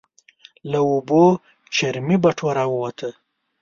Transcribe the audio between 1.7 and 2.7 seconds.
چرمي بټوه